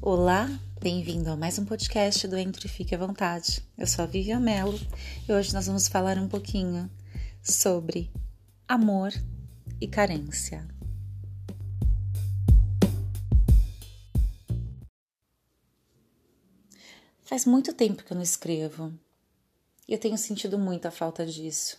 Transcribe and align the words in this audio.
Olá, 0.00 0.48
bem-vindo 0.80 1.28
a 1.28 1.36
mais 1.36 1.58
um 1.58 1.64
podcast 1.64 2.28
do 2.28 2.38
Entre 2.38 2.66
e 2.66 2.70
Fique 2.70 2.94
à 2.94 2.98
Vontade. 2.98 3.60
Eu 3.76 3.84
sou 3.84 4.04
a 4.04 4.06
Vivian 4.06 4.38
Mello 4.38 4.78
e 5.28 5.32
hoje 5.32 5.52
nós 5.52 5.66
vamos 5.66 5.88
falar 5.88 6.16
um 6.18 6.28
pouquinho 6.28 6.88
sobre 7.42 8.08
amor 8.68 9.12
e 9.80 9.88
carência. 9.88 10.66
Faz 17.22 17.44
muito 17.44 17.72
tempo 17.72 18.04
que 18.04 18.12
eu 18.12 18.16
não 18.16 18.22
escrevo 18.22 18.96
e 19.86 19.92
eu 19.92 19.98
tenho 19.98 20.16
sentido 20.16 20.56
muito 20.56 20.86
a 20.86 20.92
falta 20.92 21.26
disso. 21.26 21.76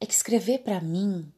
É 0.00 0.06
que 0.06 0.14
escrever 0.14 0.60
para 0.60 0.80
mim 0.80 1.30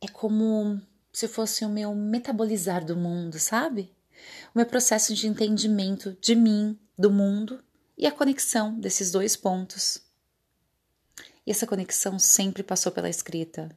é 0.00 0.08
como 0.08 0.82
se 1.12 1.28
fosse 1.28 1.64
o 1.64 1.68
meu 1.68 1.94
metabolizar 1.94 2.84
do 2.84 2.96
mundo, 2.96 3.38
sabe? 3.38 3.94
O 4.54 4.58
meu 4.58 4.66
processo 4.66 5.14
de 5.14 5.26
entendimento 5.26 6.16
de 6.20 6.34
mim, 6.34 6.78
do 6.98 7.10
mundo 7.10 7.62
e 7.96 8.06
a 8.06 8.12
conexão 8.12 8.78
desses 8.78 9.10
dois 9.10 9.36
pontos. 9.36 10.00
E 11.46 11.50
essa 11.50 11.66
conexão 11.66 12.18
sempre 12.18 12.62
passou 12.62 12.92
pela 12.92 13.08
escrita. 13.08 13.68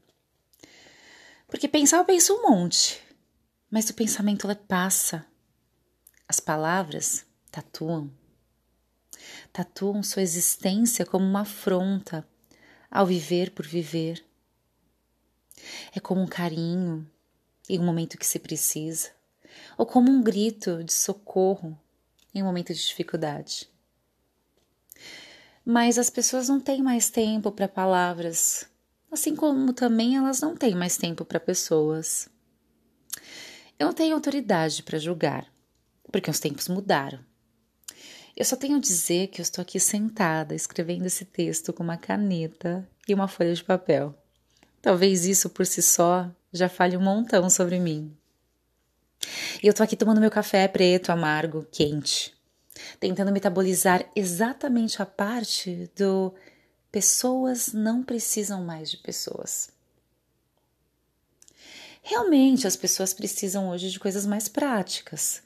Porque 1.48 1.68
pensar 1.68 1.98
eu 1.98 2.06
penso 2.06 2.34
um 2.34 2.50
monte, 2.50 3.02
mas 3.70 3.90
o 3.90 3.94
pensamento 3.94 4.48
passa. 4.68 5.26
As 6.28 6.40
palavras 6.40 7.26
tatuam. 7.52 8.12
Tatuam 9.54 10.04
sua 10.04 10.22
existência 10.22 11.06
como 11.06 11.26
uma 11.26 11.42
afronta 11.42 12.28
ao 12.90 13.06
viver 13.06 13.52
por 13.52 13.66
viver. 13.66 14.26
É 15.94 16.00
como 16.00 16.22
um 16.22 16.28
carinho 16.28 17.10
em 17.70 17.80
um 17.80 17.86
momento 17.86 18.18
que 18.18 18.26
se 18.26 18.40
precisa, 18.40 19.12
ou 19.78 19.86
como 19.86 20.12
um 20.12 20.22
grito 20.22 20.84
de 20.84 20.94
socorro 20.94 21.78
em 22.34 22.42
um 22.42 22.46
momento 22.46 22.74
de 22.74 22.80
dificuldade. 22.80 23.70
Mas 25.64 25.98
as 25.98 26.10
pessoas 26.10 26.48
não 26.50 26.60
têm 26.60 26.84
mais 26.84 27.10
tempo 27.10 27.52
para 27.52 27.68
palavras, 27.68 28.68
assim 29.12 29.36
como 29.36 29.74
também 29.74 30.16
elas 30.16 30.42
não 30.42 30.56
têm 30.56 30.76
mais 30.76 30.98
tempo 30.98 31.26
para 31.26 31.40
pessoas. 31.40 32.30
Eu 33.80 33.88
não 33.88 33.94
tenho 33.94 34.16
autoridade 34.16 34.84
para 34.84 35.00
julgar, 35.00 35.52
porque 36.12 36.30
os 36.30 36.40
tempos 36.40 36.68
mudaram. 36.68 37.20
Eu 38.36 38.44
só 38.44 38.56
tenho 38.58 38.76
a 38.78 38.82
dizer 38.82 39.28
que 39.28 39.40
eu 39.40 39.44
estou 39.44 39.62
aqui 39.62 39.80
sentada 39.80 40.54
escrevendo 40.54 41.06
esse 41.06 41.24
texto 41.24 41.72
com 41.72 41.84
uma 41.84 41.98
caneta 41.98 42.88
e 43.08 43.14
uma 43.14 43.30
folha 43.30 43.54
de 43.54 43.64
papel. 43.64 44.14
Talvez 44.82 45.26
isso 45.26 45.50
por 45.50 45.66
si 45.66 45.82
só 45.82 46.30
já 46.52 46.70
fale 46.70 46.98
um 46.98 47.02
montão 47.02 47.50
sobre 47.50 47.80
mim. 47.80 48.16
E 49.62 49.68
eu 49.68 49.74
tô 49.74 49.84
aqui 49.84 49.96
tomando 49.96 50.22
meu 50.22 50.32
café 50.32 50.68
preto, 50.68 51.12
amargo, 51.12 51.66
quente, 51.72 52.34
tentando 53.00 53.32
metabolizar 53.32 54.10
exatamente 54.16 55.02
a 55.02 55.06
parte 55.06 55.90
do 55.96 56.34
pessoas 56.92 57.74
não 57.74 58.04
precisam 58.04 58.64
mais 58.64 58.90
de 58.90 58.98
pessoas. 58.98 59.70
Realmente 62.02 62.68
as 62.68 62.76
pessoas 62.76 63.14
precisam 63.14 63.70
hoje 63.70 63.90
de 63.90 64.00
coisas 64.00 64.26
mais 64.26 64.48
práticas, 64.48 65.42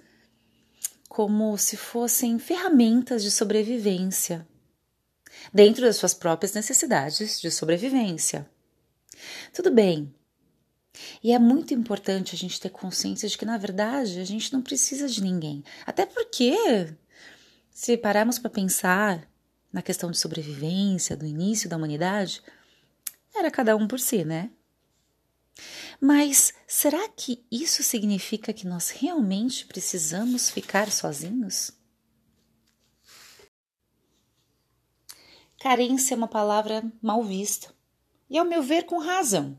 como 1.07 1.57
se 1.57 1.77
fossem 1.77 2.37
ferramentas 2.37 3.23
de 3.23 3.31
sobrevivência, 3.31 4.45
dentro 5.53 5.83
das 5.83 5.95
suas 5.95 6.13
próprias 6.13 6.53
necessidades 6.53 7.39
de 7.39 7.49
sobrevivência. 7.49 8.47
Tudo 9.53 9.71
bem, 9.71 10.13
e 11.23 11.31
é 11.31 11.39
muito 11.39 11.73
importante 11.73 12.35
a 12.35 12.37
gente 12.37 12.59
ter 12.59 12.69
consciência 12.69 13.27
de 13.27 13.37
que, 13.37 13.45
na 13.45 13.57
verdade, 13.57 14.19
a 14.19 14.25
gente 14.25 14.51
não 14.53 14.61
precisa 14.61 15.07
de 15.07 15.21
ninguém. 15.21 15.63
Até 15.85 16.05
porque, 16.05 16.93
se 17.71 17.97
pararmos 17.97 18.39
para 18.39 18.49
pensar 18.49 19.27
na 19.71 19.81
questão 19.81 20.09
de 20.11 20.17
sobrevivência 20.17 21.15
do 21.15 21.25
início 21.25 21.69
da 21.69 21.77
humanidade, 21.77 22.41
era 23.35 23.51
cada 23.51 23.75
um 23.75 23.87
por 23.87 23.99
si, 23.99 24.25
né? 24.25 24.49
Mas 25.99 26.53
será 26.65 27.09
que 27.09 27.45
isso 27.51 27.83
significa 27.83 28.53
que 28.53 28.65
nós 28.65 28.89
realmente 28.89 29.65
precisamos 29.65 30.49
ficar 30.49 30.91
sozinhos? 30.91 31.71
Carência 35.59 36.13
é 36.13 36.17
uma 36.17 36.27
palavra 36.27 36.89
mal 37.01 37.21
vista, 37.21 37.73
e 38.29 38.37
ao 38.37 38.45
meu 38.45 38.63
ver, 38.63 38.83
com 38.83 38.97
razão. 38.97 39.57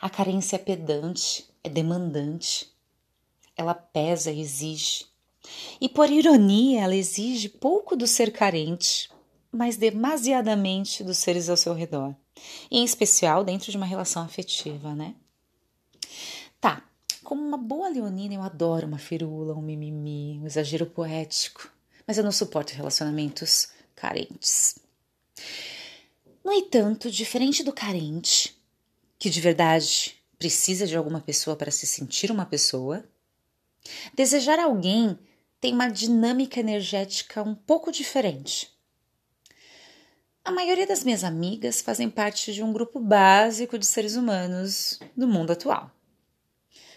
A 0.00 0.08
carência 0.10 0.56
é 0.56 0.58
pedante, 0.58 1.48
é 1.62 1.68
demandante. 1.68 2.70
Ela 3.56 3.74
pesa 3.74 4.30
e 4.30 4.40
exige. 4.40 5.06
E 5.80 5.88
por 5.88 6.10
ironia, 6.10 6.82
ela 6.82 6.94
exige 6.94 7.48
pouco 7.48 7.96
do 7.96 8.06
ser 8.06 8.32
carente, 8.32 9.10
mas 9.50 9.76
demasiadamente 9.76 11.02
dos 11.02 11.18
seres 11.18 11.48
ao 11.48 11.56
seu 11.56 11.74
redor. 11.74 12.14
em 12.70 12.84
especial 12.84 13.44
dentro 13.44 13.70
de 13.70 13.76
uma 13.76 13.84
relação 13.84 14.22
afetiva, 14.22 14.94
né? 14.94 15.14
Tá, 16.58 16.82
como 17.22 17.42
uma 17.42 17.58
boa 17.58 17.88
leonina, 17.88 18.34
eu 18.34 18.42
adoro 18.42 18.86
uma 18.86 18.98
firula, 18.98 19.54
um 19.54 19.60
mimimi, 19.60 20.38
um 20.40 20.46
exagero 20.46 20.86
poético, 20.86 21.70
mas 22.06 22.16
eu 22.16 22.24
não 22.24 22.32
suporto 22.32 22.72
relacionamentos 22.72 23.68
carentes. 23.94 24.78
No 26.42 26.52
entanto, 26.52 27.10
diferente 27.10 27.62
do 27.62 27.72
carente, 27.72 28.58
que 29.20 29.28
de 29.28 29.40
verdade 29.40 30.16
precisa 30.38 30.86
de 30.86 30.96
alguma 30.96 31.20
pessoa 31.20 31.54
para 31.54 31.70
se 31.70 31.86
sentir 31.86 32.30
uma 32.32 32.46
pessoa. 32.46 33.04
Desejar 34.14 34.58
alguém 34.58 35.16
tem 35.60 35.74
uma 35.74 35.88
dinâmica 35.88 36.58
energética 36.58 37.42
um 37.42 37.54
pouco 37.54 37.92
diferente. 37.92 38.72
A 40.42 40.50
maioria 40.50 40.86
das 40.86 41.04
minhas 41.04 41.22
amigas 41.22 41.82
fazem 41.82 42.08
parte 42.08 42.54
de 42.54 42.62
um 42.62 42.72
grupo 42.72 42.98
básico 42.98 43.78
de 43.78 43.84
seres 43.84 44.16
humanos 44.16 44.98
do 45.14 45.28
mundo 45.28 45.52
atual. 45.52 45.90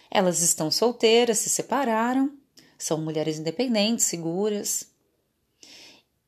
Elas 0.10 0.42
estão 0.42 0.72
solteiras, 0.72 1.40
se 1.40 1.50
separaram, 1.50 2.38
são 2.78 3.02
mulheres 3.02 3.38
independentes, 3.38 4.06
seguras. 4.06 4.88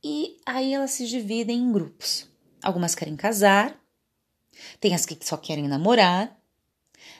E 0.04 0.42
aí 0.46 0.74
elas 0.74 0.92
se 0.92 1.08
dividem 1.08 1.58
em 1.58 1.72
grupos. 1.72 2.28
Algumas 2.62 2.94
querem 2.94 3.16
casar, 3.16 3.80
tem 4.80 4.94
as 4.94 5.06
que 5.06 5.18
só 5.26 5.38
querem 5.38 5.68
namorar, 5.68 6.40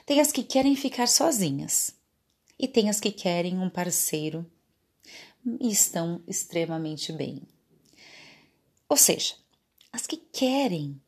tem 0.04 0.20
as 0.20 0.32
que 0.32 0.42
querem 0.42 0.76
ficar 0.76 1.08
sozinhas 1.08 1.94
e 2.58 2.66
tem 2.66 2.88
as 2.88 3.00
que 3.00 3.10
querem 3.10 3.58
um 3.58 3.70
parceiro 3.70 4.44
e 5.60 5.70
estão 5.70 6.22
extremamente 6.26 7.12
bem. 7.12 7.42
Ou 8.88 8.96
seja, 8.96 9.34
as 9.92 10.06
que 10.06 10.16
querem, 10.16 11.00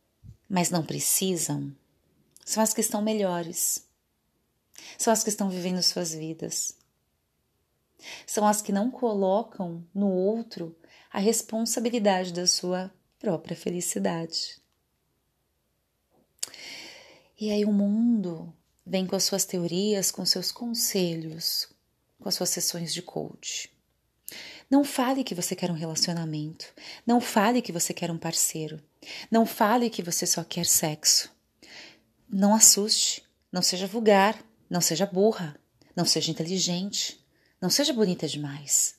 mas 0.48 0.70
não 0.70 0.84
precisam, 0.84 1.74
são 2.48 2.62
as 2.62 2.72
que 2.72 2.80
estão 2.80 3.02
melhores. 3.02 3.86
São 4.96 5.12
as 5.12 5.22
que 5.22 5.28
estão 5.28 5.50
vivendo 5.50 5.82
suas 5.82 6.14
vidas. 6.14 6.74
São 8.26 8.46
as 8.46 8.62
que 8.62 8.72
não 8.72 8.90
colocam 8.90 9.84
no 9.94 10.10
outro 10.10 10.74
a 11.12 11.18
responsabilidade 11.18 12.32
da 12.32 12.46
sua 12.46 12.90
própria 13.18 13.54
felicidade. 13.54 14.62
E 17.40 17.52
aí 17.52 17.64
o 17.64 17.72
mundo 17.72 18.52
vem 18.84 19.06
com 19.06 19.14
as 19.14 19.22
suas 19.22 19.44
teorias, 19.44 20.10
com 20.10 20.26
seus 20.26 20.50
conselhos, 20.50 21.68
com 22.18 22.28
as 22.28 22.34
suas 22.34 22.50
sessões 22.50 22.92
de 22.92 23.00
coach. 23.00 23.72
Não 24.68 24.82
fale 24.82 25.22
que 25.22 25.36
você 25.36 25.54
quer 25.54 25.70
um 25.70 25.74
relacionamento. 25.74 26.66
Não 27.06 27.20
fale 27.20 27.62
que 27.62 27.70
você 27.70 27.94
quer 27.94 28.10
um 28.10 28.18
parceiro. 28.18 28.82
Não 29.30 29.46
fale 29.46 29.88
que 29.88 30.02
você 30.02 30.26
só 30.26 30.42
quer 30.42 30.66
sexo. 30.66 31.30
Não 32.28 32.52
assuste. 32.52 33.22
Não 33.52 33.62
seja 33.62 33.86
vulgar. 33.86 34.36
Não 34.68 34.80
seja 34.80 35.06
burra. 35.06 35.56
Não 35.94 36.04
seja 36.04 36.32
inteligente. 36.32 37.24
Não 37.60 37.70
seja 37.70 37.92
bonita 37.92 38.26
demais. 38.26 38.96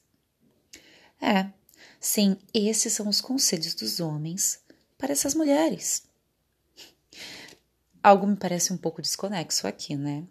É, 1.21 1.47
sim, 1.99 2.37
esses 2.53 2.93
são 2.93 3.09
os 3.09 3.19
conselhos 3.19 3.75
dos 3.75 3.99
homens 3.99 4.61
para 4.97 5.11
essas 5.11 5.35
mulheres 5.35 6.08
algo 8.03 8.27
me 8.27 8.35
parece 8.35 8.73
um 8.73 8.77
pouco 8.77 9.01
desconexo 9.01 9.67
aqui, 9.67 9.95
né? 9.95 10.25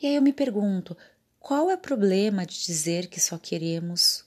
E 0.00 0.06
aí 0.06 0.14
eu 0.14 0.22
me 0.22 0.32
pergunto, 0.32 0.96
qual 1.38 1.70
é 1.70 1.74
o 1.74 1.78
problema 1.78 2.44
de 2.46 2.62
dizer 2.64 3.08
que 3.08 3.20
só 3.20 3.38
queremos 3.38 4.24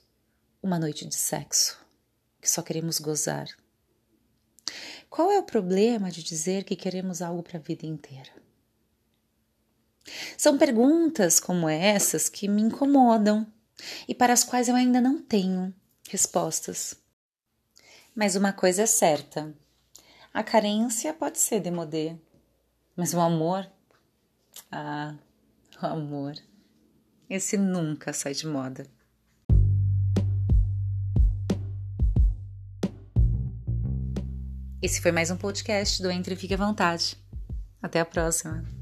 uma 0.62 0.80
noite 0.80 1.06
de 1.06 1.16
sexo, 1.16 1.80
que 2.42 2.50
só 2.50 2.62
queremos 2.62 3.00
gozar? 3.00 3.48
Qual 5.10 5.32
é 5.32 5.40
o 5.40 5.44
problema 5.44 6.12
de 6.12 6.24
dizer 6.24 6.64
que 6.64 6.76
queremos 6.76 7.22
algo 7.22 7.44
para 7.44 7.58
a 7.58 7.62
vida 7.62 7.86
inteira? 7.86 8.32
São 10.38 10.58
perguntas 10.58 11.40
como 11.40 11.70
essas 11.70 12.30
que 12.30 12.48
me 12.48 12.62
incomodam 12.62 13.48
e 14.08 14.14
para 14.14 14.34
as 14.34 14.44
quais 14.44 14.68
eu 14.68 14.76
ainda 14.76 15.02
não 15.02 15.22
tenho 15.22 15.74
respostas. 16.10 16.96
Mas 18.14 18.36
uma 18.36 18.54
coisa 18.54 18.84
é 18.84 18.86
certa: 18.86 19.54
a 20.36 20.44
carência 20.44 21.14
pode 21.14 21.40
ser 21.40 21.62
demodê, 21.62 22.14
mas 22.94 23.14
o 23.14 23.22
amor, 23.22 23.66
ah, 24.70 25.16
o 25.82 25.86
amor 25.86 26.34
Esse 27.30 27.56
nunca 27.56 28.12
sai 28.12 28.34
de 28.34 28.46
moda. 28.46 28.86
Esse 34.82 35.02
foi 35.02 35.14
mais 35.14 35.32
um 35.32 35.38
podcast 35.38 36.04
do 36.04 36.12
Entre 36.12 36.36
Fique 36.36 36.54
à 36.54 36.58
Vontade. 36.58 37.16
Até 37.82 38.02
a 38.02 38.06
próxima! 38.06 38.75